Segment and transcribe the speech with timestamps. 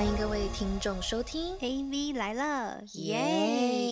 [0.00, 3.90] 欢迎各位听众收听 AV 来了，耶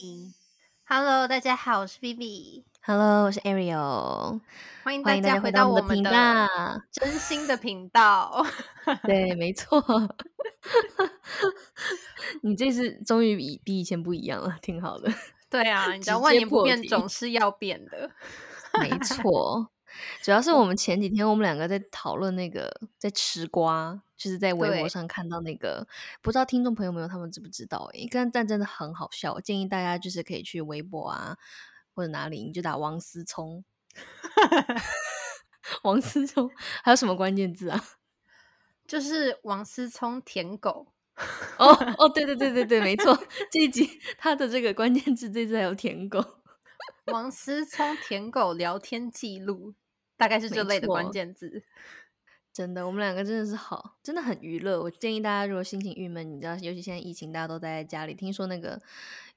[0.86, 4.40] ！Hello，大家好，我是 B B，！Hello，我是 Ariel，
[4.84, 6.82] 欢迎大家回回到我我们们的频道。
[6.90, 8.42] 真心的频道。
[9.04, 9.84] 对，没错。
[12.40, 15.12] 你这次终于比比以前不一样了，挺好的。
[15.50, 18.10] 对啊， 你知道直万年不变总是要变的。
[18.80, 19.68] 没错，
[20.22, 25.86] 主要是我们前几天我们两个在讨论那个在吃瓜，就是在微博上看到那个，
[26.20, 28.08] 不知道听众朋友们他们知不知道、欸？
[28.10, 31.38] 但但真的很好笑，建议大家就是可以去微博啊
[31.94, 33.64] 或者哪里，你就打王思聪，
[35.84, 36.50] 王思聪，
[36.82, 37.82] 还有什么关键字啊？
[38.88, 40.92] 就是王思聪舔狗，
[41.58, 43.16] 哦哦，对对对对对，没错，
[43.52, 46.24] 这一集他的这个关键字这次还有舔狗，
[47.06, 49.74] 王思聪舔狗聊天记录，
[50.16, 51.62] 大概是这类的关键字。
[52.58, 54.82] 真的，我们两个真的是好，真的很娱乐。
[54.82, 58.82] 我建议大家如果心情郁闷，你知道，尤其现在疫情，大家都待在家里，听说那个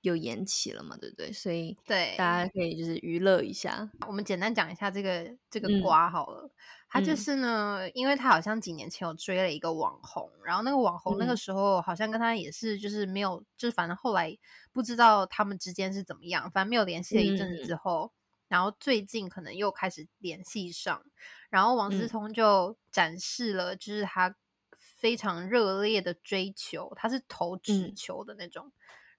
[0.02, 1.31] 有延期了嘛，对不对？
[1.31, 3.88] 所以对，大家可以就是娱乐一下。
[4.08, 6.49] 我们简单讲一下这个这个嗯瓜好了。
[6.89, 14.36] 他就嗯是呢，因为他好像几年前有追了一个网红，然后那个网红那个嗯时候好像跟他也是就是没有，就是反正后来
[14.73, 18.11] 不知道他们之间是怎么样，反正没有联系了一阵子嗯之后，
[18.52, 21.02] 然后最近可能又开始联系上，
[21.49, 24.35] 然后王思嗯聪就展示了就是他
[24.75, 28.69] 非常热烈的追求，他是投直嗯球的那种。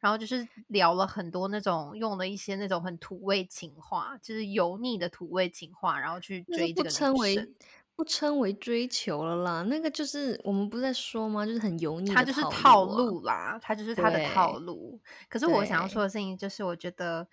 [0.01, 7.49] 然后就是聊了很多那种用了一些那种很土味情话，就是油腻的土味情话，然后去追这个称为。
[7.95, 11.45] 不称为追求了啦，那个就是我们不是在说吗？
[11.45, 14.99] 就是很油腻的他就是套路啦，他就是他的套路。
[15.29, 17.29] 可是我想要说的事情就是，我觉得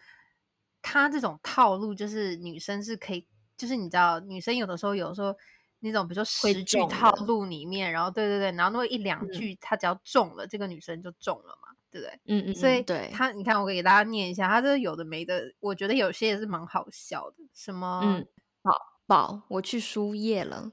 [0.81, 3.25] 他这种套路，就是女生是可以，
[3.57, 5.35] 就是你知道，女生有的时候，有的时候
[5.79, 12.19] 那种比如说会十句套路里面，然后对对对，然后那么一两嗯句，他只要中了，这个女生就中了嘛，对不对？
[12.25, 17.37] 嗯嗯，所以嗯对，他，你看，我给大家念一下，他这有的没的，我觉得有些也是蛮好笑的。
[17.53, 18.27] 什么嗯，
[18.61, 18.71] 宝
[19.07, 20.71] 宝，我去输液了，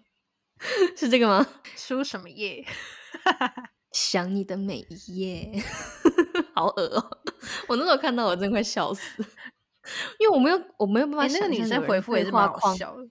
[0.97, 1.47] 是这个吗？
[1.77, 2.65] 输什么液？
[3.93, 5.63] 想你的每一页，
[6.55, 7.19] 好恶哦、
[7.67, 9.25] 我那时候看到我真快笑死，
[10.19, 13.07] 因为我没有我没有办法那个女生回复也是蛮好笑的。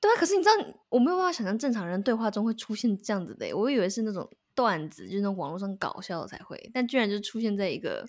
[0.00, 0.54] 对啊，可是你知道
[0.88, 8.06] 我没有办法想象正常人对话中会出现这样子的欸，我以为是那种段子，就是那种网络上搞笑的才会，但居然就出现在一个，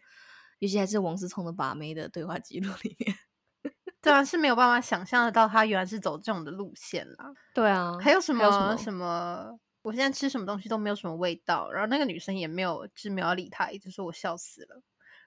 [0.60, 3.16] 尤其还是王思聪的把妹的对话记录里面。
[4.02, 7.34] 对啊，是没有办法想象得到他原来是走这种的路线啦。
[7.54, 9.60] 对啊，还有什么有什么什么？
[9.82, 14.82] 我现在吃什么东西都没有什么味道，然后那个女生也没有，就是没有要理他，一直说我笑死了。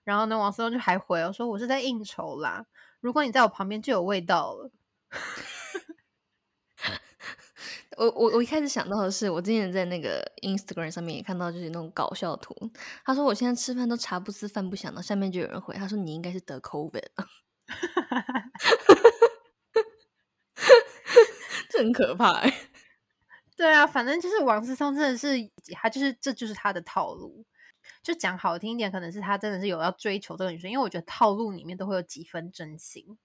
[0.05, 2.65] 然后呢，王思聪就还回我说我是在应酬啦，
[3.01, 4.71] 如果你在我旁边就有味道了。
[7.99, 12.55] 我我我一开始想到的是，我之前在那个 Instagram 上面也看到，就是那种搞笑图。
[13.05, 17.27] 他说我现在吃饭都茶不思饭不想的，下面就有人回，他说你应该是得 COVID 了，
[21.69, 22.51] 这很可怕哎、
[23.57, 25.37] 对啊，反正就是王思聪真的是，
[25.75, 27.45] 他就是这就是他的套路。
[28.03, 33.17] 就讲好听一点，可能是他真的是有要追求这个女生，因为我觉得套路里面都会有几分真心。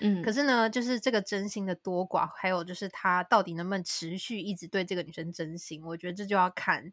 [0.00, 6.92] 嗯，可是呢，就是这个真心的多寡，还有就是他到底能不能持续一直对这个女生真心，我觉得这就要看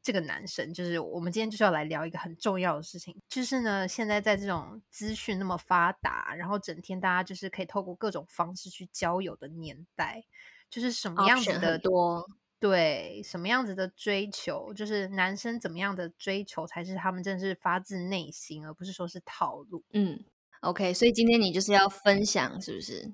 [0.00, 0.72] 这个男生。
[0.72, 10.24] 就是我们今天就是要来聊一个很重要的事情，就是呢，现在在这种资讯那么发达，然后整天大家就是可以透过各种方式去交友的年代，
[10.70, 12.24] 就是什么样子的多，
[12.58, 19.84] 对什么样子的追求，就是男生怎么样的追求才是他们真的是发自内心，而不是说是套路。
[19.92, 20.24] 嗯
[20.60, 23.12] ，OK，所以今天你就是要分享，是不是？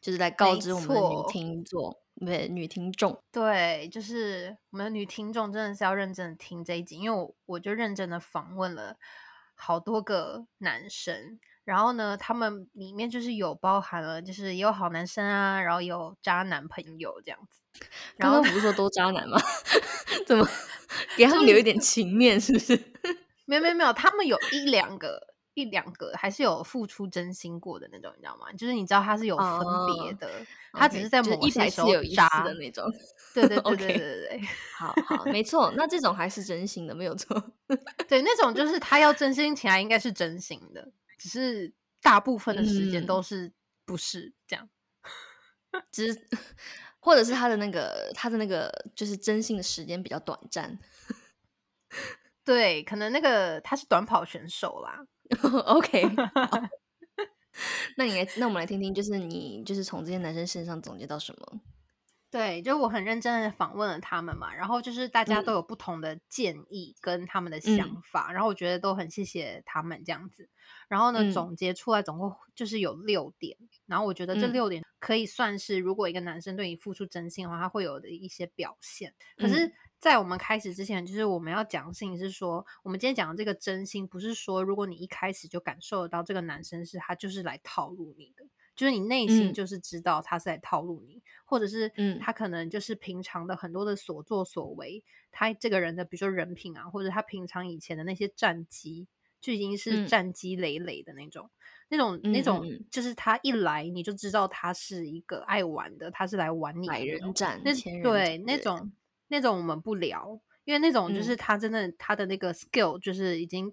[0.00, 8.98] 就是来告知我们的女听众，不对，女听众，对，就是我们的女听众真的是要认真的听这一集，因为我我就认真的访问了
[9.54, 17.62] 好多个男生，然后呢，他们里面就是有包含了，就是也有好男生啊，然后有渣男朋友这样子，
[18.16, 19.40] 然后刚刚不是说都渣男吗？
[20.26, 20.48] 怎么
[21.16, 22.74] 给他们留一点情面，是不是？
[23.46, 25.34] 没有没有没有，他们有一两个。
[25.56, 28.50] 一两个还是有付出真心过的那种，你知道吗？
[28.58, 30.28] 就是你知道他是有分别哦的，
[30.72, 32.92] 他只是在某些时候次有一次渣的那种。
[33.32, 34.40] 对对对对对。
[34.76, 37.40] 好好，没错，那这种还是真心的，没有错。
[38.08, 41.72] 对，那种就是他要真心起来应该是真心的，只是
[42.02, 43.52] 大部分的时间嗯都是
[43.84, 44.68] 不是这样。
[45.92, 46.28] 只是
[47.04, 50.78] 或者是他的那个他的那个就是征信的时间比较短暂。
[52.42, 55.06] 对，可能那个他是短跑选手啦。
[55.66, 56.02] OK，
[57.96, 61.60] 那你来，那我们来听听，就是你就是从这些男生身上总结到什么？
[62.34, 70.48] 对，就我很认真的访问了他们嘛，然后就是大家都有不同的建议跟他们的想法，然后我觉得都很谢谢他们这样子。
[70.88, 79.14] 然后呢，总结出来总共就是有六点，然后我觉得这六点可以算是如果一个男生对你付出真心的话，他会有的一些表现。
[79.36, 88.44] 可是，在我们开始之前，就是我们要讲的事情是说，我们今天讲的这个真心，不是说如果你一开始就感受得到这个男生是他就是来套路你的。
[88.76, 99.06] 就是你内心就是知道他是在套路你，或者是他可能就是平常的很多的所作所为，他这个人的比如说人品啊，或者他平常以前的那些战绩
[99.40, 101.48] 就已经是战绩累累的那种，
[101.88, 107.72] 那种那种就是他一来你就知道他是一个爱玩的，他是来玩你百人战，那
[108.02, 108.92] 对那种
[109.28, 113.72] 那种我们不聊，因为那种就是他真的他的那个 skill 就是已经。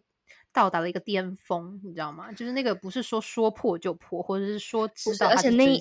[0.53, 2.31] 到达了一个巅峰，你知道吗？
[2.31, 5.80] 就是那个不是说说破就破，或者是说知道，而且那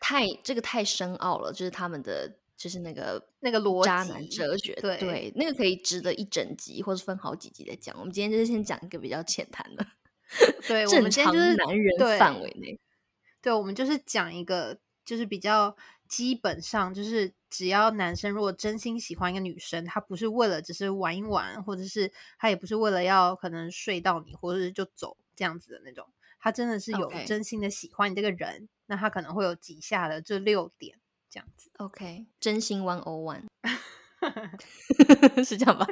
[0.00, 7.96] 太这个太深奥了，就是他们的就是那个那个逻渣男哲学，对，那个可以值得一整集或者分好几集来讲。
[7.98, 9.86] 我们今天就是先讲一个比较浅谈的，
[10.66, 12.78] 对，正常男人范围内，
[13.42, 15.76] 对，我们就是讲一个就是比较。
[16.08, 26.06] 基本上就是，只要男生如果真心喜欢一个女生，他不是为了只是玩一玩，或者是他也不是为了要可能睡到你，或者是就走这样子的那种，
[26.38, 30.98] 他真的是有真心的喜欢你这个人，那他可能会有几下的这六点
[31.30, 31.70] 这样子。
[31.78, 33.44] OK，真心 one o one，
[35.44, 35.86] 是这样吧？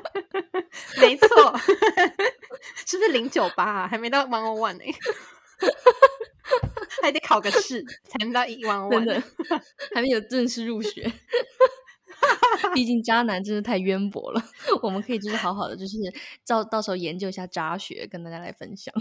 [1.00, 1.28] 没错，
[2.86, 3.88] 是不是零九八？
[3.88, 4.84] 还没到 one o one 呢？
[7.00, 9.22] 还得考个试才能到一万万，真 的
[9.94, 11.10] 还没有正式入学。
[12.74, 14.42] 毕竟渣男真的太渊博了，
[14.82, 15.96] 我们可以就是好好的，就是
[16.46, 18.94] 到到时候研究一下渣学，跟大家来分享。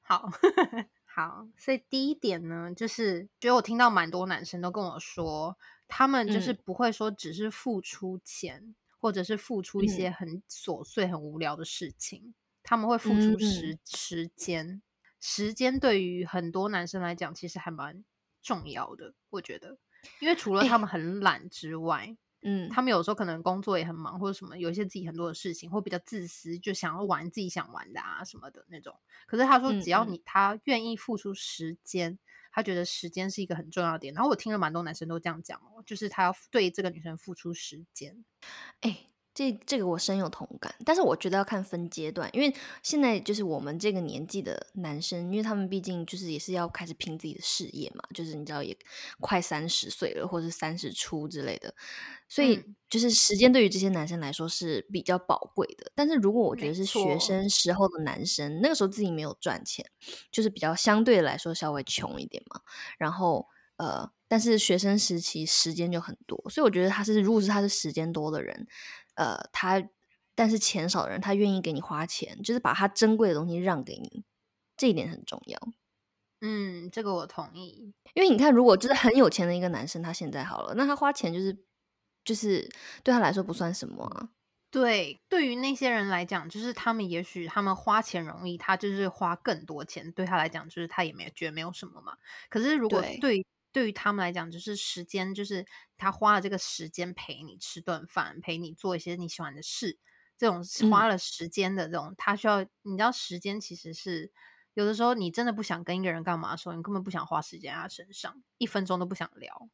[0.00, 0.28] 好
[1.04, 5.56] 好，所以第一点呢，就是觉得我听到蛮多男生都跟我说，
[5.88, 14.80] 他们就是不会说只是付出钱，或者是付出一些很琐碎、很无聊的事情，他们会付出时时间。
[15.28, 18.04] 时间对于很多男生来讲，其实还蛮
[18.40, 19.12] 重要的。
[19.28, 19.76] 我觉得，
[20.20, 28.96] 因为除了他们很懒之外，嗯，他们有时候可能工作也很忙，或者什么，有一些自己很多的事情，或比较自私，就想要玩自己想玩的啊什么的那种。
[29.26, 32.20] 可是他说，只要你他愿意付出时间，
[32.52, 34.14] 他觉得时间是一个很重要的点。
[34.14, 38.24] 然后我听了蛮多男生都这样讲哦，就是他要对这个女生付出时间。
[38.78, 39.08] 哎。
[39.36, 42.50] 这这个我深有同感，但是我觉得要看分阶段，因为
[42.82, 48.74] 现在就是我们这个年纪的男生，因为他们毕竟就是也是要开始拼自己的事业嘛，就是你知道也
[49.20, 51.74] 快三十岁了，或者三十出之类的，
[52.30, 55.92] 所以就是时间对于这些男生来说是比较宝贵的。
[55.94, 59.84] 但是如果我觉得是学生时候的男生，那个时候自己没有赚钱，
[60.32, 62.62] 就是比较相对来说稍微穷一点嘛，
[62.96, 63.46] 然后
[63.76, 68.66] 呃，但是学生时期时间就很多，所以我觉得他是如果是他是时间多的人。
[69.16, 69.82] 呃，他
[70.34, 74.24] 但是钱少的人，他愿意给你花钱，就是把他珍贵的东西让给你，
[74.76, 75.58] 这一点很重要。
[76.40, 77.94] 嗯，这个我同意。
[78.14, 81.64] 因为你看，如果就是很有钱的一个男生，他现在好了，那他花钱就是
[82.24, 82.70] 就是
[83.02, 84.28] 对他来说不算什么啊。
[84.70, 92.18] 对，对于那些人来讲，就是他们也许他们花钱容易，他就是花更多钱，对他来讲就是他也没有觉得没有什么嘛。
[92.50, 95.66] 可是如果对对于他们来讲，就是时间，就是
[95.98, 99.98] 他花了这个时间陪你吃顿饭，陪你做一些你喜欢的事，
[100.38, 104.32] 这种花了时间的这种，他需要你知道，时间其实是
[104.72, 109.68] 有的时候你真的不想跟一个人干嘛的时候，你根本不想花时间在他身上，一分钟都不想聊。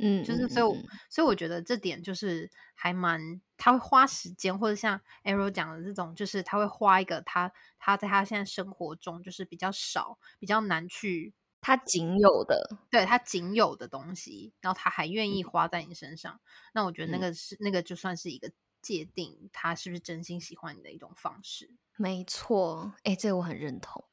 [0.00, 11.34] 嗯，就是所以，所以我觉得这点就是还蛮他会花时间，或者像 Arrow 讲的这种，就是他会花一个他他在他现在生活中就是比较少、比较难去。
[11.60, 16.40] 他仅有的，对他仅有的东西，然后他还愿意花在你身上，
[16.72, 21.74] 那我觉得那个是那个就算是一个界定他是不是真心喜欢你的一种方式。
[21.96, 24.04] 没错，哎，这个我很认同。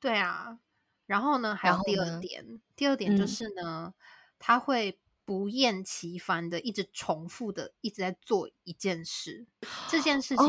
[0.00, 0.58] 对啊，
[1.06, 3.92] 然后呢，还有第二点，第二点就是呢，
[4.38, 9.46] 他会不厌其烦的一直重复的一直在做一件事，
[9.90, 10.46] 这件事情，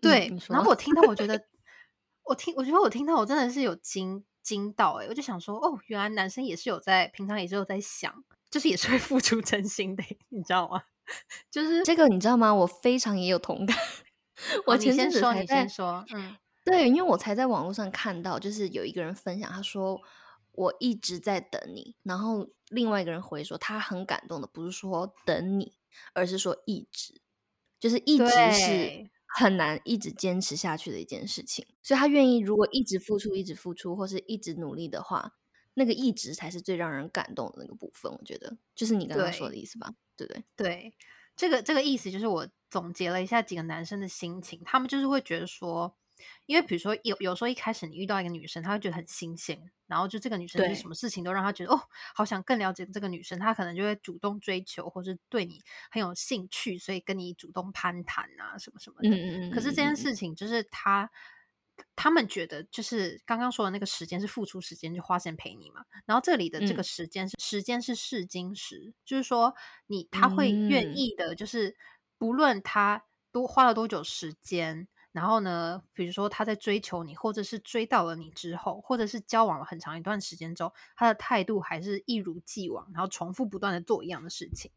[0.00, 0.32] 对。
[0.48, 1.46] 然后我听到，我觉 得，
[2.22, 4.24] 我听，我觉得我听到，我真的是有惊。
[4.46, 5.06] 惊到哎！
[5.08, 10.84] 我就想说，哦，原来男生也是有在平常也是有在想，就是也是会付出真心的，你知道吗？
[11.50, 12.54] 就是这个你知道吗？
[12.54, 13.76] 我非常也有同感。
[14.64, 20.00] 我前阵子才在说，嗯，对，因为我才在网络上看到，就是有一个人分享，他说
[20.52, 25.74] 我一直在等你，然后另外一个人回说，他很感动的，不是说等你，
[26.12, 27.20] 而是说一直，
[27.80, 29.10] 就是一直是。
[29.38, 35.34] 很难一直坚持下去的一件事情，所以他愿意如果一直付出、一直付出，或是一直努力的话，
[35.74, 38.10] 那个一直才是最让人感动的那个部分。
[38.10, 39.94] 我觉得就是你刚刚说的意思吧？
[40.16, 40.44] 对不对？
[40.56, 40.94] 对，
[41.36, 45.94] 这个这个意思就是我总结了一下几个男生的心情，他们就是会觉得说。
[46.46, 51.80] 因为比如说有有时候一开始你遇到一个女生，她会觉得很新鲜，然后就这个女生就是什么事情都让她觉得哦，
[52.14, 59.08] 好想更了解这个女生，她可能就会主动追求，或是对你很有兴趣，所以跟你主动攀谈啊什么什么的。
[59.08, 59.50] 嗯嗯嗯。
[59.50, 61.10] 可是这件事情就是她
[61.94, 69.54] 他们觉得就是刚刚说的那个时间是付出时间就花钱陪你嘛，然后这里的这个时间是时间是试金石，就是说
[69.86, 71.76] 你他会愿意的，就是
[72.16, 74.88] 不论他多花了多久时间。
[75.16, 84.70] 然后呢，比如说他在追求你，或者是追到了你之后，或者是交往了很长一段时间之后，他的态度还是一如既往，然后重复不断的做一样的事情。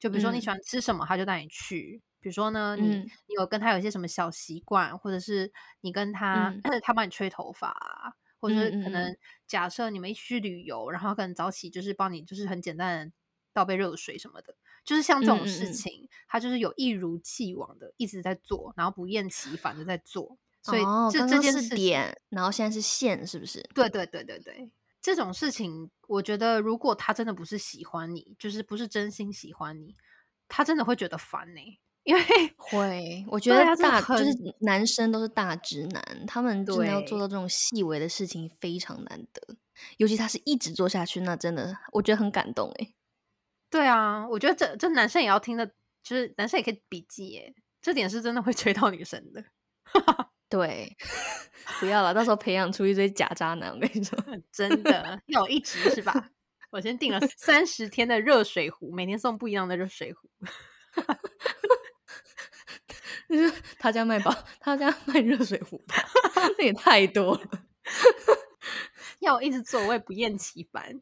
[0.00, 2.02] 就比如说你喜欢吃什么，他就带你去。
[2.18, 2.88] 比如说呢，你
[3.28, 5.52] 你有跟他有一些什么小习惯，或者是
[5.82, 6.52] 你跟他
[6.82, 7.72] 他帮你吹头发，
[8.40, 9.16] 或者是可能
[9.46, 13.12] 假设你们一起去旅游，然后可能早起就是帮你就是很简单的
[13.52, 14.56] 倒杯热水什么的。
[14.86, 20.38] 就是像这种事情，他就是有一如既往的一直在做，然后不厌其烦的在做。
[20.62, 23.62] 所以这这件事点，然后现在是线，是不是？
[23.74, 29.94] 对对对对对，这种事情，我觉得如果他真的不是喜欢你，就是不是真心喜欢你，
[30.48, 31.60] 他真的会觉得烦呢。
[32.02, 32.22] 因为
[32.56, 39.56] 会，我觉得大就是男生都是大直男，他们真的要做到这种细微的事情非常难得，
[39.96, 42.92] 尤其他是一直做下去，那真的我觉得很感动哎。
[43.70, 45.66] 对啊，我觉得这这男生也要听的，
[46.02, 47.54] 就是男生也可以笔记耶。
[47.82, 49.44] 这点是真的会 吹到女生的。
[50.48, 50.96] 对，
[51.80, 54.16] 不要了，到时候培养出一堆假渣男，我跟你说，
[54.52, 56.30] 真的要一直是吧？
[56.70, 60.30] 我先订了三十天的热水壶，每天送不一样的热水壶。
[63.28, 65.96] 就是他家卖宝，他家卖热水壶吧？
[66.58, 67.42] 那也太多了。
[69.18, 71.00] 要我一直做，我也不厌其烦。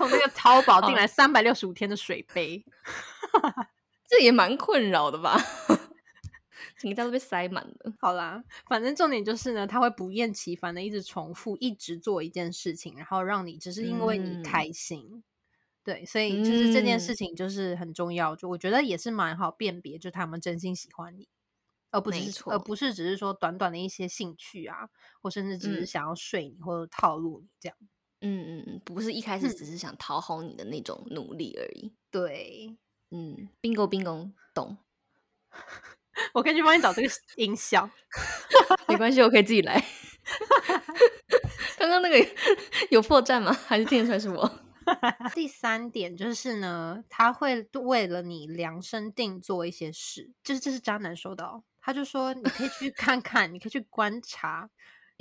[0.00, 2.64] 从那个淘宝订来三百六十五天的水杯，
[4.08, 5.36] 这也蛮困扰的吧？
[6.78, 7.92] 整个家都被塞满了。
[8.00, 15.22] 好啦，反正重点就是呢，他会不厌其烦的一直重复，一直做一件事情，然后让你只是因为你开心。
[15.84, 18.34] 对，所以就是这件事情就是很重要。
[18.34, 21.28] 就我觉得也是蛮好辨别，就他们真心喜欢你，
[21.90, 24.88] 而不是而不是只是说短短的一些兴趣啊，
[25.20, 27.76] 或甚至只是想要睡你或者套路你这样。
[28.20, 31.92] 嗯嗯嗯，不是一开始只是想讨好你的那种努力而已。
[32.10, 32.76] 对，
[33.10, 34.76] 嗯，bingo bingo，懂。
[36.34, 37.88] 我可以去帮你找这个 音效，
[38.86, 39.82] 没关系，我可以自己来。
[41.78, 42.30] 刚刚那个
[42.90, 43.52] 有破绽吗？
[43.52, 44.60] 还是听得出来是我？
[45.34, 51.62] 第三点就是呢，他会为了你量身定做一些事，就是这是渣男说的哦。
[51.80, 54.68] 他就说你可以去看看，你可以去观察。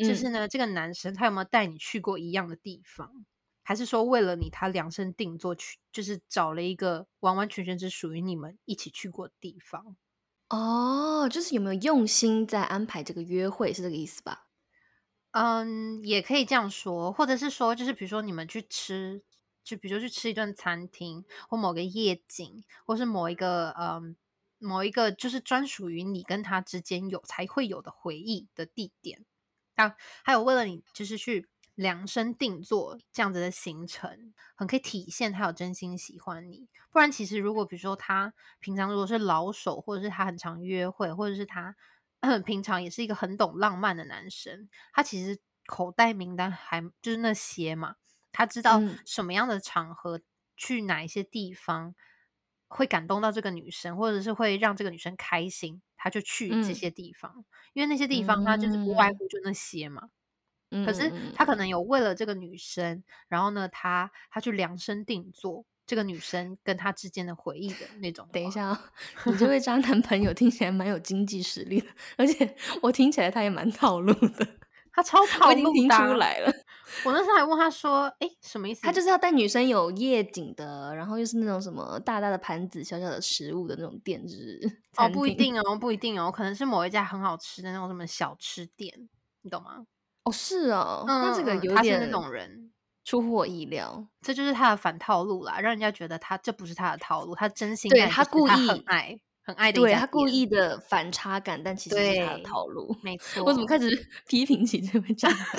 [0.01, 3.25] 就是呢，这个男生他有没有带你去过一样的地方，
[3.63, 9.95] 还是说为了你他量身定做去，就是找了一个完完全全只属于你们一起去过的地方？
[10.49, 14.47] 哦，就是有没有用心在安排这个约会，是这个意思吧？
[15.31, 19.23] 嗯，也可以这样说，或者是说，就是比如说你们去吃，
[19.63, 24.15] 就比如说去吃一顿餐厅，或某个夜景，或是某一个嗯
[24.57, 29.25] 某一个就是专属于你跟他之间有才会有的回忆的地点。
[29.79, 36.67] 啊，还有为了你，就是去量身定做这样子的行程，很可以体现他有真心喜欢你。
[36.91, 41.75] 不然，其实如果比如说他平常如果是老手，或者是他很常约会，或者是他
[42.45, 47.95] 平常也是一个很懂浪漫的男生，他其实口袋名单还就是那些嘛，
[48.33, 50.19] 他知道什么样的场合
[50.57, 51.95] 去哪一些地方
[52.69, 55.81] 会感动到这个女生，或者是会让这个女生开心。
[56.01, 60.03] 他就去这些地方，因为那些地方他就是不外乎就那些嘛。
[60.85, 68.29] 可是他可能有为了这个女生，然后呢，他他去量身定做这个女生跟他之间的回忆的那种。
[68.31, 68.79] 等一下，
[69.25, 74.47] 你这位渣男朋友听起来蛮有经济实力的，而且我听起来他也蛮套路的。
[74.93, 76.49] 他超套路，听出来了。
[77.05, 84.59] 我那时候还问他说：“哎，什么意思？”他就是要带女生有夜景的，然后又是那种什么大大的盘子、小小的食物的那种店，就是
[84.97, 89.09] 哦，不一定哦，不一定哦，可能是某一家很好吃的那种什么小吃店，
[89.41, 89.85] 你懂吗？
[90.23, 92.71] 哦，是哦，那这个有点那种人
[93.05, 99.19] 出乎我意料，这就是他的反套路啦，让人家觉得他这不是他的套路，他真心对他故意很爱。
[99.49, 102.95] 很爱的，对他故意的反差感，但其实是他的套路。
[103.01, 103.89] 没 错，我怎么开始
[104.27, 105.37] 批评起这位渣男？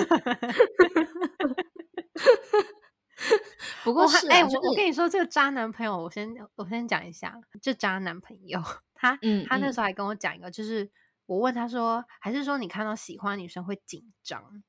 [3.83, 8.61] 不过，是哎，我我跟你说，这个渣男朋友，我先我先讲一下，这渣男朋友，
[8.95, 9.17] 他
[9.47, 10.89] 他那时候还跟我讲一个，就是
[11.25, 14.63] 我问他说，还是说你看到喜欢女生会紧张？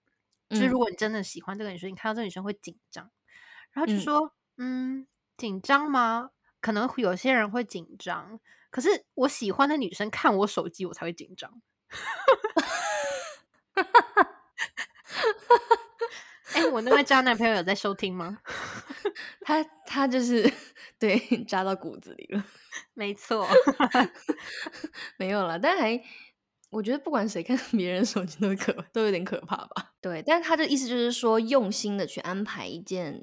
[0.50, 3.08] 就是如嗯果你真的喜欢这个女生，你看到这个女生会紧张，
[3.70, 6.30] 然后就嗯说，嗯，紧张吗？
[6.60, 8.38] 可能有些人会紧张，
[8.72, 11.62] 可是我喜欢的女生看我手机，我才会紧张。
[16.54, 18.38] 哎、我那位渣男朋友有在收听吗？
[19.44, 20.50] 他他就是
[20.98, 22.44] 对扎到骨子里了，
[22.94, 23.46] 没错，
[25.16, 25.58] 没有了。
[25.58, 26.02] 但还
[26.70, 29.92] 我觉得不管谁看别人手机都可都有点可怕吧。
[30.00, 33.22] 对，但他的意思就是说，用心的去安排一件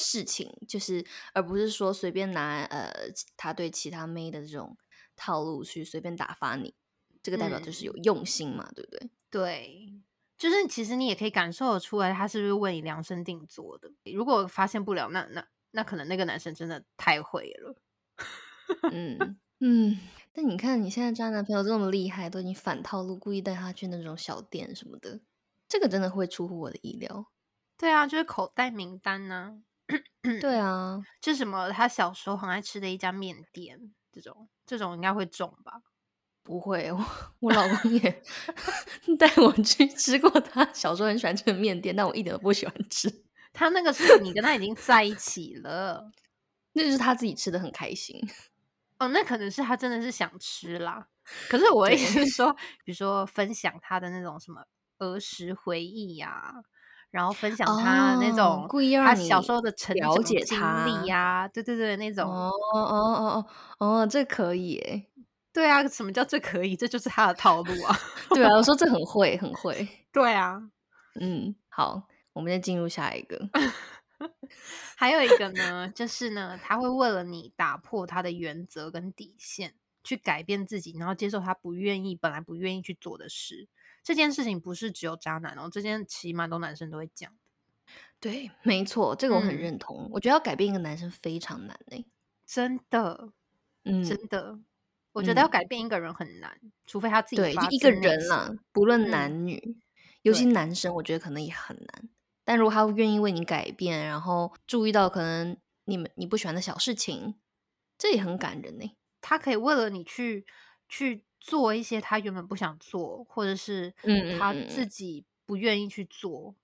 [0.00, 2.90] 事情，就是而不是说随便拿呃
[3.36, 4.76] 他对其他妹的这种
[5.14, 6.74] 套路去随便打发你。
[7.22, 9.10] 这个代表就是有用心嘛，对不对？
[9.30, 10.02] 对，
[10.38, 13.90] 就是其实你也可以感受得出来，他是不是为你量身定做的。
[14.12, 17.76] 如果发现不了，那那那可能那个男生真的太会了。
[18.90, 20.00] 嗯嗯。
[20.32, 25.20] 但你看，你现在渣男朋友这么厉害，都已经反套路，故意带他去那种小店什么的，
[25.68, 27.26] 这个真的会出乎我的意料。
[27.76, 29.60] 对啊，就是口袋名单呢、
[30.40, 35.82] 对啊，就什么他小时候很爱吃的一家面店，这种这种应该会中吧？
[36.42, 37.04] 不会，我
[37.40, 38.22] 我老公也
[39.18, 43.08] 带我去吃过他小时候很喜欢吃的面店，但我一点都不喜欢吃，
[43.52, 46.10] 他那个是你跟他已经在一起了，
[46.72, 48.20] 那就是他自己吃的很开心。
[48.98, 51.08] 哦，那可能是他真的是想吃啦。
[51.48, 52.52] 可是我的意思是说，
[52.84, 54.62] 比如说分享他的那种什么
[54.98, 56.54] 儿时回忆呀、
[57.10, 63.46] 然后分享他那哦种故意让你小时候的成了解他历呀、对对对，那种、哦哦哦
[63.78, 65.06] 哦哦，这可以诶。
[65.52, 66.76] 对啊，什么叫这可以？
[66.76, 67.96] 这就是他的套路啊。
[68.30, 69.88] 对啊，我说这很会，很会。
[70.12, 70.62] 对啊，
[71.20, 72.02] 嗯，好，
[72.32, 73.48] 我们再进入下一个。
[74.96, 79.74] 还有一个呢，就是呢，他会为了你打破他的原则跟底线，
[80.04, 83.66] 去改变自己，然后接受他不愿意、本来不愿意去做的事。
[84.02, 87.32] 这件事情不是只有渣男哦，这件其实蛮多男生都会讲。
[88.18, 90.08] 对，没错，这个我很嗯认同。
[90.12, 92.06] 我觉得要改变一个男生非常难诶。
[92.46, 93.32] 真的，
[93.84, 94.58] 嗯，真的，
[95.12, 99.78] 我觉得要嗯改变一个人很难，除非他自己对，一个人啦心，不论嗯男女，
[100.22, 102.08] 尤其男生，我觉得可能也很难。
[102.44, 107.36] 但如果他愿意为你改变，然后注意到可能你们你不喜欢的小事情，
[107.96, 108.96] 这也很感人呢。
[109.20, 110.44] 他可以为了你去
[110.88, 116.54] 去做一些他原本不想做，或者是嗯嗯他嗯自己不愿意去做，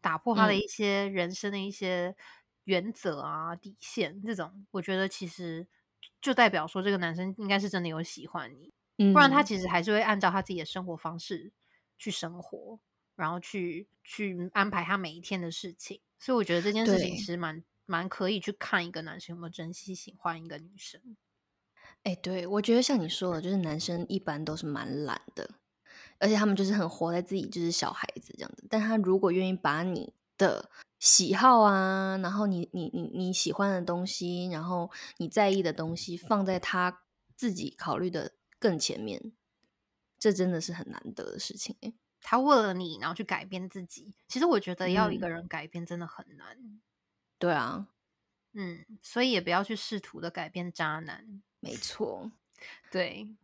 [0.00, 2.16] 打破他的嗯一些人生的一些
[2.64, 5.66] 原则啊、底线，这种我觉得其实
[6.20, 11.52] 就代表说这个男生应该是真的有喜欢你，嗯，不然他其实还是会按照他自己的生活方式
[11.98, 12.80] 去生活，
[13.14, 16.00] 然后去去安排他每一天的事情。
[16.18, 21.00] 所以我觉得这件事情其实蛮蛮可以去看一个男生有没有珍惜喜欢一个女生。
[22.06, 25.50] 哎、对，我觉得像你说的，就是男生一般都是蛮懒的，
[26.20, 28.64] 而且他们就是很活在自己就是小孩子这样子。
[28.70, 37.02] 但他如果愿意把你的喜好啊，然后你你你你喜欢的东西，然后你在意的东西放在他
[37.34, 39.32] 自己考虑的更前面，
[40.16, 41.92] 这真的是很难得的事情哎。
[42.20, 44.14] 他为了你，然后去改变自己。
[44.28, 46.80] 其实我觉得要一嗯个人改变真的很难，
[47.36, 47.88] 对啊，
[48.52, 51.42] 嗯，所以也不要去试图的改变渣男。
[51.66, 52.30] 没错。
[52.90, 53.36] 对，你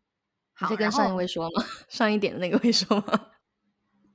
[0.54, 1.64] 好，在跟上一位说吗？
[1.88, 3.30] 上一点的那个会说吗？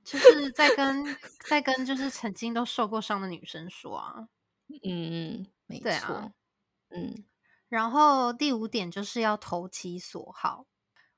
[0.03, 1.17] 就是在跟
[1.47, 4.29] 在跟就是曾经都受过伤的女生说啊。
[4.69, 6.31] 嗯嗯，没错。
[6.89, 7.25] 嗯
[7.69, 10.65] 然后第五点就是要投其所好，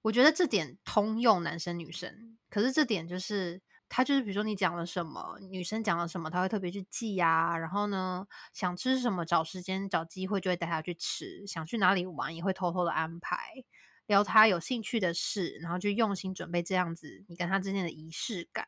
[0.02, 13.65] 我觉得这点通用男生女生，可是这点就是他就是比如说你讲了什么，女生讲了什么，他会特别去记呀、然后呢，想吃什么找时间找机会就会带他去吃，想去哪里玩也会偷偷的安排，
[14.06, 18.67] 聊他有兴趣的事，然后就用心准备这样子你跟他之间的仪式感，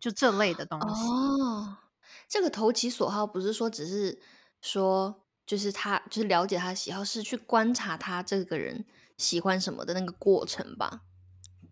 [0.00, 1.04] 就这类的东西。
[1.06, 1.76] 哦，
[2.26, 4.20] 这个投其所好不是说只是
[4.62, 8.86] 说就是他就是了解他的喜好，是去观察他这个人
[9.18, 11.02] 喜欢什么的那个过程吧，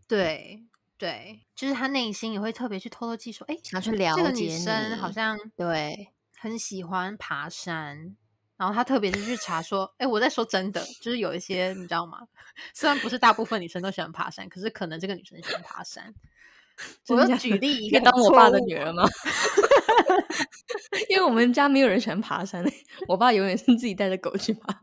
[0.07, 0.67] 对
[1.03, 8.15] 对，就是他内心也会特别去偷偷记说，哎，想要去了这个解女生好像对，很喜欢爬山，
[8.57, 12.21] 然后他特别是去查说，哎，我在说真的，就是有一些你知道吗？
[12.73, 16.15] 虽然不是大部分女生都喜欢爬山，可是可能这个女生喜欢爬山。
[17.09, 19.03] 我真假就举例一个可以当我爸的女儿吗？
[21.11, 24.83] 因为我们家没有人喜欢爬山、欸，我爸永远是自己带着狗去爬。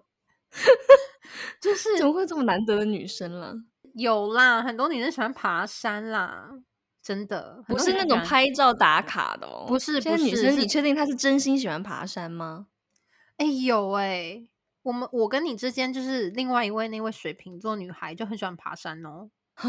[1.62, 3.54] 就是怎么会有这么难得的女生啦？
[3.96, 6.50] 有啦，很多女生喜欢爬山啦，
[7.02, 9.66] 真的不是那种拍照打卡的哦。
[9.68, 12.68] 不是现在女生，不是是你确定她是真心喜欢爬山吗？
[13.38, 14.44] 哎、有哎、
[14.84, 19.30] 我们我跟你之间就是另外一位那位水瓶座女孩就很喜欢爬山哦。
[19.56, 19.64] 啊，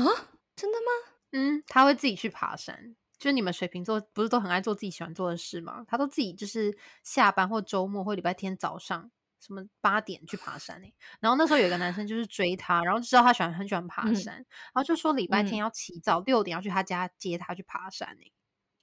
[0.56, 1.12] 真的吗？
[1.32, 5.84] 嗯，她会自己去爬山，就是你们水瓶座不是都很爱做自己喜欢做的事吗？
[5.86, 18.30] 他都自己就是下班或周末或礼拜天早上什么八点去爬山哎、然后那时候有一个男生就是追她，然后知道她喜欢很喜欢爬嗯山，然后就说礼拜天嗯要起早六点要去他家接她去爬山哎、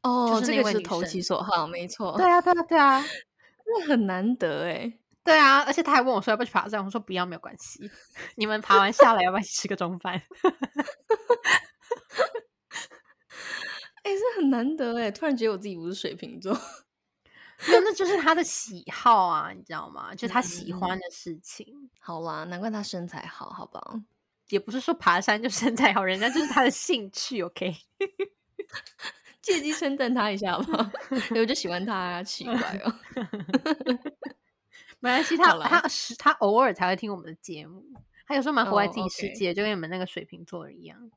[0.02, 3.04] 哦，就是这个是投其所好，没错，对啊，对啊，对啊，
[3.65, 5.00] 那很难得哎。
[5.24, 7.91] 对啊，而且他还问我说要不要去爬山，我说不要，没有关系。
[8.38, 10.13] 你们爬完下来要不要一起吃个中饭？
[14.04, 15.12] 哎、这很难得哎！
[15.12, 16.58] 突然觉得我自己不是水瓶座。
[17.65, 20.13] 没有，那就是他的喜好啊，你知道吗？
[20.13, 23.82] 就他喜嗯欢的事情，好啦，难怪他身材好，好吧？
[24.50, 27.41] 也不是说爬山就身材好，人家就是他的兴趣。
[27.41, 27.76] OK，
[29.41, 30.91] 借机称赞他一下吧。
[31.32, 32.93] 我就喜欢他啊，奇怪哦。
[35.00, 37.84] 没关系， 他他是他偶尔才会听我们的节目，
[38.26, 41.12] 他有时候蛮活在哦自己世界，就跟你们那个水瓶座一样。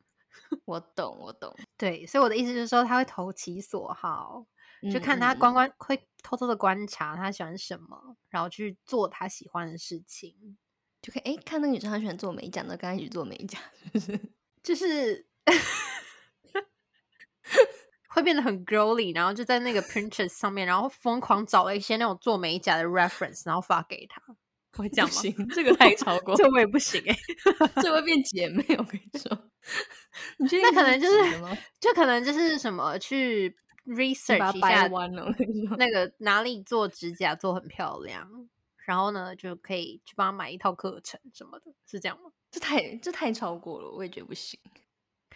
[0.65, 1.55] 我懂，我懂。
[1.77, 4.45] 对，所以我的意思就是说，他会投其所好，
[4.93, 10.57] 就嗯看他嗯观观会偷偷的观察他喜欢什么，然后去做他喜欢的事情。
[11.03, 14.21] 就可以哎、看那个女生她喜欢做美甲，那跟她一起做美甲，是不是？
[14.63, 15.27] 就是
[18.11, 24.21] 会变得很 girly，然后就在那个 Pinterest 上面，然后疯狂找了一些那种做美甲的 reference，然后发给他。
[24.77, 25.15] 会这样吗？
[25.15, 27.17] 不行，这个太超过， 这我也不行哎、
[27.83, 28.63] 这会变姐妹。
[28.77, 29.51] 我跟你说，
[30.63, 31.17] 那可能就是？
[31.81, 34.89] 就可能就是什么去 research 一下。
[35.77, 38.49] 那个哪里做指甲做很漂亮，
[38.85, 42.31] 然后呢就可以去帮他买一套课程什么的，是这样吗？
[42.51, 44.59] 这太这太超过了，我也觉得不行。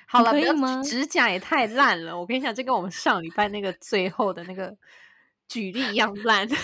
[0.07, 2.19] 好了，不要可以吗指甲也太烂了。
[2.19, 4.77] 我跟你讲，这跟我们上礼拜那个最后的那个
[5.49, 6.49] 举例一样烂。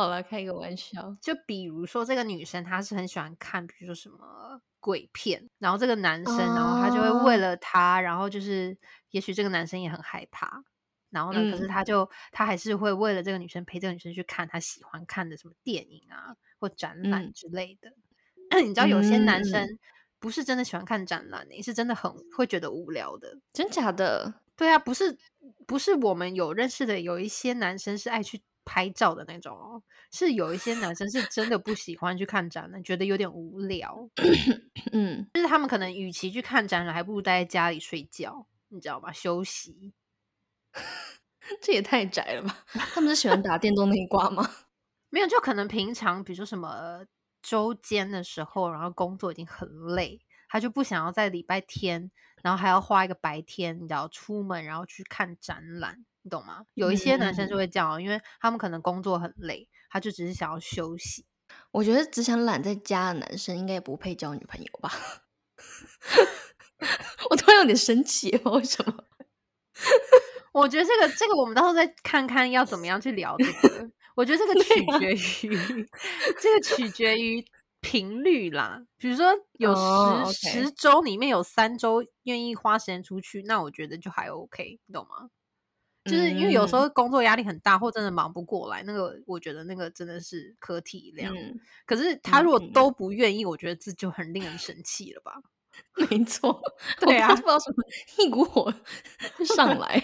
[0.00, 1.16] 好了，开个玩笑。
[1.20, 8.76] 就比如说，这个女生她是很喜欢看，比如说什么鬼片，然后这个男生，然后他就会为哦了她，然后就是
[9.10, 10.64] 也许这个男生也很害怕，
[11.10, 17.92] 然后呢，可是嗯他就他还是会为了这个女生陪这个女生去看他喜欢看的什么电影啊或展览嗯之类的。
[18.62, 19.78] 你知道有些男嗯生
[20.18, 23.38] 不是真的喜欢看展览、欸，是真的很会觉得无聊的。
[23.52, 24.34] 真假的？
[24.56, 25.16] 对啊，不是
[25.66, 34.08] 不是我们有认识的，有一些男生是爱去拍照的那种哦，是有一些男生是真的不喜欢去看展览，觉得有点无聊。
[34.94, 39.10] 嗯，就是他们可能与其去看展览，还不如待在家里睡觉，你知道吗？
[39.12, 39.92] 休息。
[41.60, 42.64] 这也太宅了吧？
[42.94, 44.48] 他们是喜欢打电动那一挂吗？
[45.10, 47.04] 没有，就可能平常比如说什么
[47.42, 52.12] 周间的时候，然后工作已经很累，他就不想要在礼拜天，
[52.44, 56.64] 然后还要花一个白天，你知道出门然后去看展览，你懂吗？
[56.74, 61.26] 有一些男生就嗯会这样哦，因为他们可能工作很累，他就只是想要休息。
[61.72, 64.92] 我觉得只想懒在家的男生应该也不配交女朋友吧？
[67.30, 69.04] 我突然有点生气， 为什么？
[70.52, 73.90] 我觉得这个这个我们到时候再看看要怎么样去聊这个。
[74.16, 75.12] 我觉得这个取决
[75.48, 75.88] 于、
[76.40, 77.44] 这个取决于
[77.80, 78.82] 频率啦。
[78.98, 79.74] 比如说有
[80.32, 85.30] 十、十周里面有三周愿意花时间出去，那我觉得就还 OK，你懂吗？
[86.04, 91.34] 就是因为有时嗯候工作压力很大，或真的忙不过来，那个我觉得那个真的是可体谅。
[91.36, 95.34] 嗯，可是他如果都不愿意，我觉得这就很令人生气了吧？
[96.10, 96.60] 没错，
[97.00, 97.76] 对啊不知道什么
[98.18, 98.72] 一股火
[99.56, 100.02] 上来。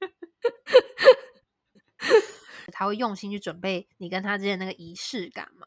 [2.72, 5.66] 他会用心去准备你跟他之间那个仪式感嘛？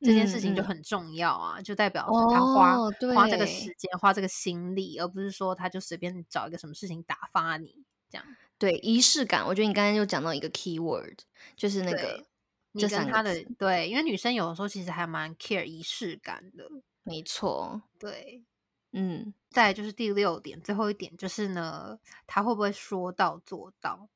[0.00, 8.26] 这件事情就很重要啊，就代表他花、哦花这个对时间、花这个心力，而不是说他就随便找一个什么事情打发你这样。
[8.60, 11.18] 对仪式感，我觉得你刚才又讲到一个 key word，
[11.56, 12.26] 就是那对个
[12.72, 16.70] 你跟他的对，因为女生有的时候其实还蛮 care 仪式感的。
[17.02, 18.44] 没错，对，
[18.92, 24.08] 嗯，再来就是第六点，最后一点就是呢，他会不会说到做到？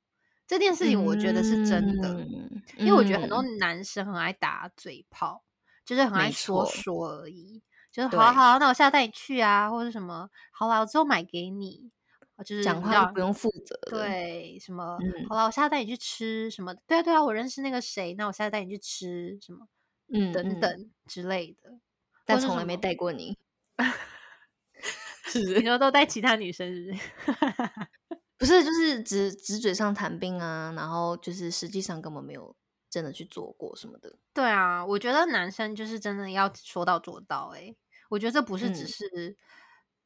[0.46, 3.56] 这件事情我觉得是真的，嗯因为我觉得很多嗯。
[3.56, 5.42] 男生很爱打嘴炮，
[5.86, 12.03] 就是很爱没说说而已，就是好啊好啊，那我下次带你去啊，或者什么，好啦，我之后买给你，啊
[12.42, 19.68] 就是讲话都不用负责的，对什么，嗯好了，我下次带你去吃什么，对啊对啊，我认识那个谁，那我下次带你去吃什么
[20.08, 21.78] 嗯，嗯，等等之类的，
[22.24, 23.38] 但从来没带过你，
[25.26, 25.62] 是不你是？
[25.62, 27.02] 说都带其他女生是不是？
[28.36, 32.54] 不是，就是只只嘴上谈兵啊，然后就是实际上根本没有
[32.90, 34.18] 真的去做过什么的。
[34.34, 37.74] 对啊，我觉得男生就是真的要说到做到、欸。
[38.10, 39.36] 我觉得这不是只嗯是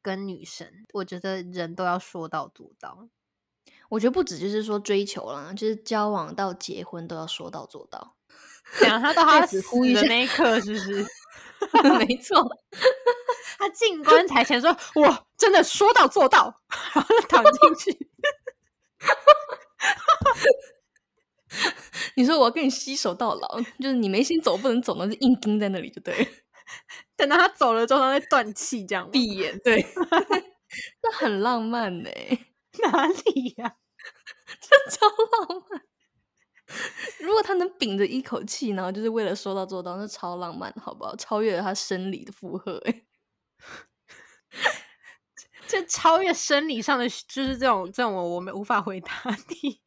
[0.01, 3.09] 跟女神，我觉得人都要说到做到。
[3.89, 8.15] 我觉得不止就是说追求啦，就是交往到结婚都要说到做到。
[8.79, 11.05] 讲他到 他死呼吁的那一刻，是不是？
[11.97, 12.47] 没错，
[13.57, 16.61] 他进棺材前说：“我真的说到做到。”
[16.93, 18.09] 然后就躺进去。
[22.15, 26.25] 你说我要跟你携手到老，就是你没心走不能走，那就硬盯在那里就对了。
[27.19, 29.85] 等到他走了之后，他再断气，这样闭眼，对，
[31.03, 32.09] 那很浪漫呢。
[32.81, 33.75] 哪里呀？
[34.61, 35.81] 这超浪漫。
[37.19, 41.15] 如果他能屏着一口气，然后就是为了说到做到，那超浪漫，好不好？
[41.17, 43.03] 超越了他生理的负荷，哎，
[45.67, 49.81] 这超越生理上的，就是这种这种我我们无法回答的。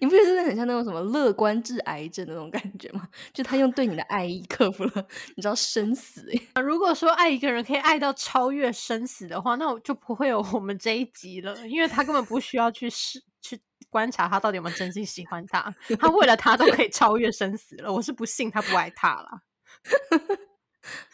[0.00, 3.08] 你不觉得真的很像那种什么乐观治癌症那种感觉吗？
[3.32, 5.06] 就他用对你的爱意克服了
[5.36, 6.26] 你知道生死。
[6.54, 13.60] 哎， 如果说爱一个人可以爱到超越生死的话，那我就不会有我们这一集了，因为他根本不需要去试去
[13.90, 17.92] 观察他到底有没有真心喜欢他， 他为了他都可以超越生死了。
[17.92, 19.40] 我是不信他不爱他了。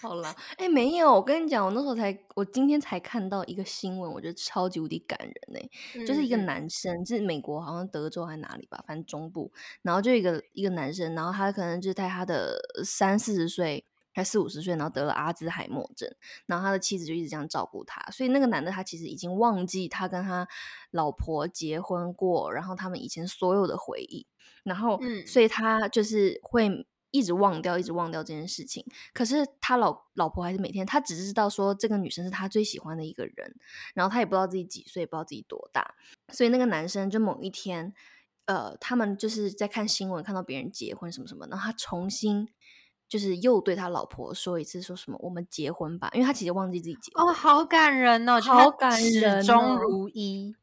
[0.01, 6.05] 好了，哎，没有，我跟你讲，我那时候才，我今天才看到一个新闻，我觉得超级无敌感人呢。
[6.07, 9.53] 就是一个男生，是美国好像德州还是哪里吧，反正中部，
[9.83, 16.13] 然后就一个一个男生，然后他可能就是在他的三四十岁，还四五十岁，然后得了阿兹海默症，
[16.47, 20.49] 然后他的妻子就一直这样照顾他，所以那个男的他其实已经忘记他跟他
[20.91, 24.27] 老婆结婚过，然后他们以前所有的回忆，
[24.65, 26.87] 然后，所以他就是会。
[27.11, 28.85] 一直忘掉，一直忘掉这件事情。
[29.13, 33.57] 可是他老老婆还是每天，他只知道说这个女生是他最喜欢的一个人，
[33.95, 35.95] 然后他也不知道自己几岁，不知道自己多大。
[36.33, 37.93] 所以那个男生就某一天，
[38.47, 42.49] 呃，他们就是在看新闻，看到别人结婚什么什么，然后他重新
[43.09, 50.55] 就是又对他老婆说一次，说什么我们结婚吧，因为他其实忘记自己结婚哦，好感人哦，好感人，始终如一，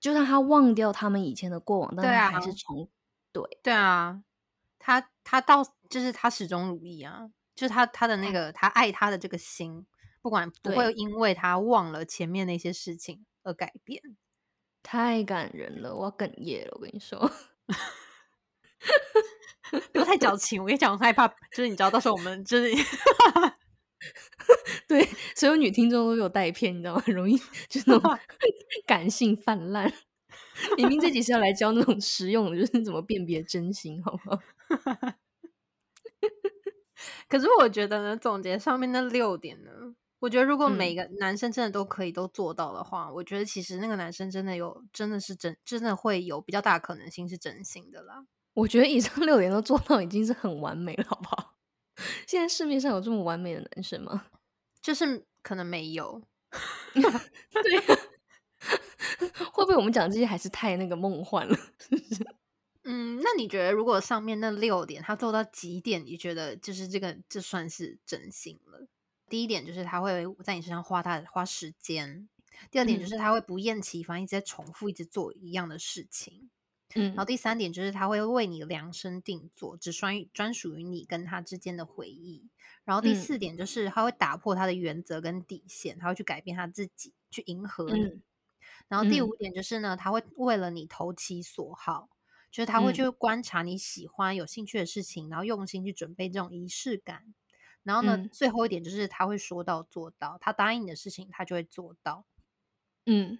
[0.00, 2.88] 就算他忘掉他们以前的过往，但他还是重
[3.32, 4.22] 对对啊，
[4.82, 5.62] 他他到。
[5.92, 9.84] 就是他始终如一啊，就是他他的那个他爱他的这个心，
[10.22, 14.00] 不管不会因为他忘了前面那些事情而改变，
[14.82, 16.70] 太感人了，我要哽咽了。
[16.76, 17.30] 我跟你说，
[19.92, 20.62] 不要太矫情。
[20.62, 22.72] 我跟你讲，我害怕，就是你知道，到时候我们就是
[24.88, 27.02] 对所有女听众都有带偏，你知道吗？
[27.04, 27.36] 很容易
[27.68, 28.18] 就是那种
[28.86, 29.92] 感性泛滥。
[30.76, 34.40] 明明这集是要来教那种实用的，就是怎么辨别真心，好不好？
[37.28, 39.70] 可是我觉得呢，总结上面那六点呢，
[40.20, 48.26] 我觉得如果每个男生真的都可以都做到的话，我觉得其实那个男生真的有，真的是真，真的会有比较大可能性是真心的啦。
[48.54, 51.54] 我觉得以上六点都做到已经是很完美了，好不好？
[52.26, 54.26] 现在市面上有这么完美的男生吗？
[54.80, 56.22] 就是可能没有。
[56.92, 57.02] 对，
[59.52, 61.56] 会不会我们讲这些还是太那个梦幻了？
[62.84, 68.88] 嗯，那你觉得如果上面那六点他做到几点，你觉得就是这个这算是真心了？
[69.28, 72.28] 第一点就是他会在你身上花他花时间，
[72.70, 76.50] 第二点就是他会不厌其烦一直在重复一直做一样的事情，
[76.96, 82.48] 嗯，然后第三点就是他会为你量身定做，只专专属于你跟他之间的回忆，
[82.84, 88.20] 然后第四点就是他会打破他的原则跟底线，他会去改变他自己去迎合你，
[88.92, 92.10] 然后第五点就是呢，他会为了你投其所好。
[92.50, 97.32] 就是他会去观察你喜欢、有兴趣的事情，然后用心去准备这种仪式感。
[97.82, 102.26] 然后呢，最后一点就是他会说到做到，他答应你的事情，他就会做到。
[103.06, 103.38] 嗯，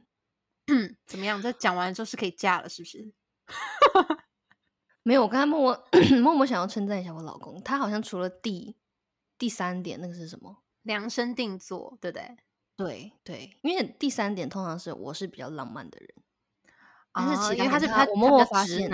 [1.05, 1.43] 怎么样？
[1.43, 3.13] 这讲完之后是可以嫁了，是不是？
[5.05, 5.89] 没有，我刚才默默
[6.23, 8.75] 默默想要称赞一下我老公，他好像除了第
[9.37, 12.39] 第三点那个是什么量身定做，对不对？
[12.83, 16.09] 对对，因为第三点通常是我是比较浪漫的人。
[17.15, 18.91] 但是其他他是他我默默发现，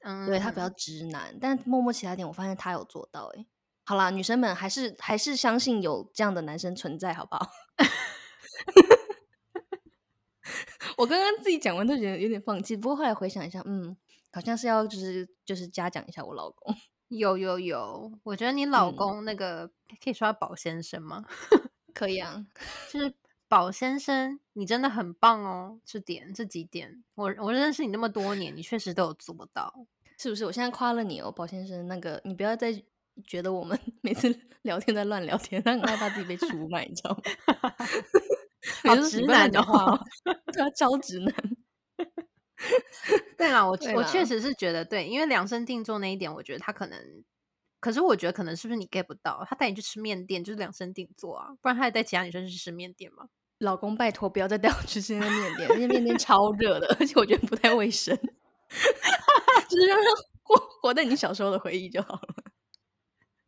[0.00, 3.30] 嗯，对他比较直男，但默默其他点我发现他有做到。
[3.36, 3.44] 哎，
[3.84, 7.50] 好啦，女生们还是还是相信有这样的男生存在，好不好？
[10.96, 13.94] 我刚刚自己讲完都觉得有点放弃，不过后来回想一下，嗯，
[14.32, 16.74] 好像是要就是就是嘉奖一下我老公。
[17.08, 19.70] 有有有，我觉得你老公那个
[20.02, 21.24] 可以说宝先生吗？
[22.00, 22.46] 可以啊，
[22.90, 23.14] 就是。
[23.50, 25.80] 宝先生，你真的很棒哦！
[25.84, 29.74] 这点这几点，我我认识你那么多年，你确实都有做到，
[30.20, 30.44] 是不是？
[30.46, 31.88] 我现在夸了你哦，宝先生。
[31.88, 32.72] 那个，你不要再
[33.26, 34.32] 觉得我们 每次
[34.62, 37.74] 聊天在乱聊天，他很害怕自己被出卖，你知道吗？
[38.86, 39.98] 好直男的话，
[40.52, 41.34] 对啊，超直男。
[43.36, 47.24] 对了，我我确实是觉得对，因为量身定做那一点，我觉得他可能，
[47.80, 49.42] 可是我觉得可能是不是你 get 不到？
[49.48, 53.28] 他带你去吃面店就是量身定做啊，不然他还带其他女生去吃面店吗？
[53.58, 58.16] 老公，拜托不要再带我去吃那面店，那些面店超热的，而且我觉得不太卫生。
[58.16, 60.04] 哈哈哈就是让他
[60.42, 62.34] 活活在你小时候的回忆就好了。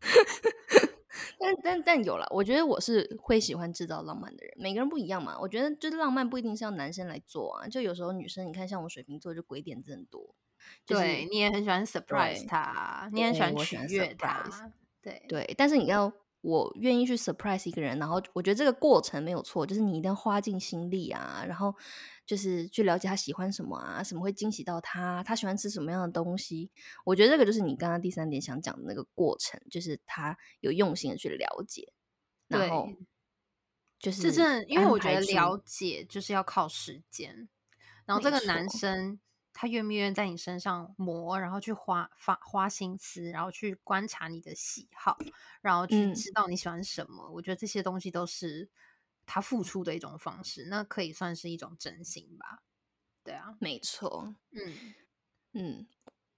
[1.38, 4.54] 但但但有了，我觉得我是会喜欢制造浪漫的人。
[4.56, 10.34] 每个人不一样嘛，我觉得就是浪漫不一定是要男生来做啊，就有时候女生，你看像我水瓶座就鬼点子很多。
[10.86, 15.54] 对你也很喜欢 surprise 他，你很喜欢取悦他，对对。
[15.56, 21.72] 但是你要我愿意去 surprise 一个人，然后我觉得这个过程没有错，就是你一定要花尽心力啊，然后
[22.26, 26.70] 就是去了解他喜欢什么啊，什么会惊喜到他，他喜欢吃什么样的东西。
[27.04, 31.92] 我觉得这个就是你刚刚第三点想讲的那个过程，就是他有用心的去了解，
[32.48, 32.88] 然后
[34.00, 37.48] 就是这真的，因为我觉得了解就是要靠时间，
[38.04, 39.20] 然后这个男生。
[39.52, 45.18] 他愿不愿意在你身上磨，然后去花花花心思，然后去观察你的喜好，
[45.60, 47.30] 然后去知道你喜欢什么？
[47.30, 48.68] 我觉得这些东西都是
[49.26, 52.62] 他付出的一种方式，那可以算是一种真心吧？
[53.24, 54.34] 对啊，没错。
[54.50, 54.94] 嗯
[55.52, 55.86] 嗯，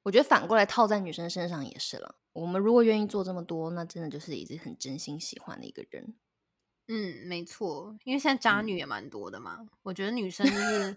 [0.03, 2.17] 我觉得反过来套在女生身上也是了。
[2.33, 6.17] 我们如果愿意做这么多，那真的就是已经很真心喜欢的一个人。
[6.89, 9.67] 嗯，没错，因为现在渣女也蛮多的嘛。
[9.83, 10.97] 我觉得女生就是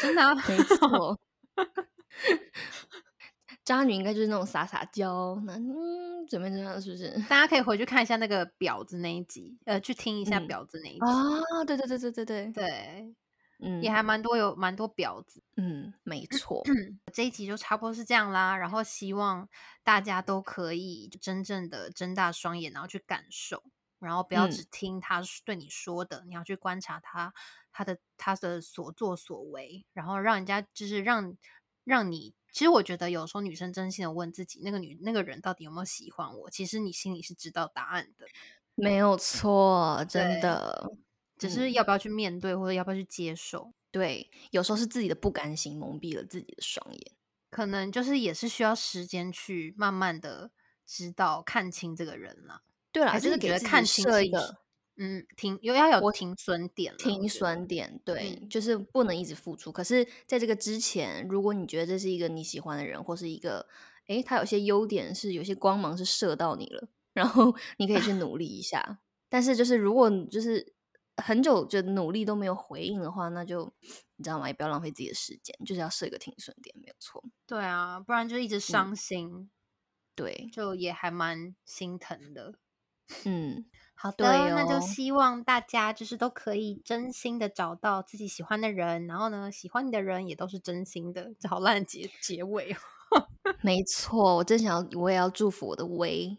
[0.00, 1.18] 真的 没错。
[3.64, 6.80] 渣女应该就是那种撒撒娇，那嗯，怎么这样？
[6.80, 7.10] 是不是？
[7.28, 11.64] 大家可以回去看一下那个婊子那一集，呃，去听一下婊子那一集啊。
[11.66, 13.14] 对对对对对对对，
[13.60, 15.42] 嗯，也还蛮多，有蛮多婊子。
[15.56, 16.62] 嗯，没错。
[17.12, 18.56] 这一集就差不多是这样啦。
[18.56, 19.46] 然后希望
[19.84, 23.62] 大家都可以真正的睁大双眼，然后去感受，
[23.98, 27.32] 然后不要只听他对你说的，你要去观察他。
[27.70, 31.36] 他的他的所作所为，然后让人家就是让
[31.84, 36.50] 让你，其实我觉得有时候女生真心的问自己，那个女那个人到底有没有喜欢我？
[36.50, 38.26] 其实你心里是知道答案的，
[38.74, 40.90] 没有错，真的，
[41.36, 43.72] 只是要不要去面对，或者要不要去接受？
[43.92, 47.12] 对，有时候是自己的不甘心蒙蔽了自己的双眼，
[47.48, 50.50] 可能就是也是需要时间去慢慢的
[50.84, 52.62] 知道看清这个人了。
[52.98, 54.58] 对了，就是给他看清一个。
[55.00, 59.70] 嗯，停有要有停损点，停损点，对，就是不能一直付出。
[59.70, 63.64] 可是，在这个之前，如果你觉得这是一个你喜欢的人，或是一个，
[64.08, 68.98] 诶，他有些优点是有些光芒是射到你了，然后 你可以去努力一下。
[69.28, 70.74] 但是，就是如果就是
[71.22, 73.72] 很久就努力都没有回应的话，那就
[74.16, 74.48] 你知道吗？
[74.48, 77.22] 也不要浪费自己的时间，就是要设一个停损点，没有错。
[77.46, 79.48] 对啊，不然就一直伤心，
[80.16, 82.54] 对，就也还蛮心疼的。
[83.24, 83.64] 嗯。
[84.00, 91.34] 好的，那就希望大家就是都可以真心的找到自己喜欢的人，然后呢，喜欢你的人也都是真心的。
[91.40, 92.78] 这好烂结结尾哦。
[93.60, 96.38] 没错，我真想要，我也要祝福我的薇，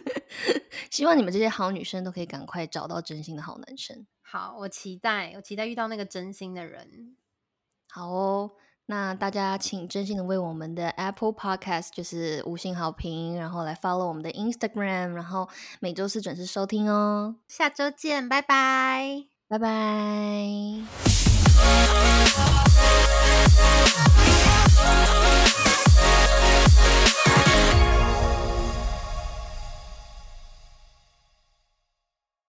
[0.90, 4.06] 希望你们这些好女生都可以赶快找到真心的好男生。
[4.22, 7.18] 好，我期待，我期待遇到那个真心的人。
[7.88, 8.52] 好哦。
[8.88, 15.48] 那大家请真心的为我们的 Apple Podcast 就是五星好评，然后来 follow 我们的 Instagram，然后
[15.80, 17.34] 每周四准时收听哦。
[17.48, 20.46] 下周见，拜拜，拜拜。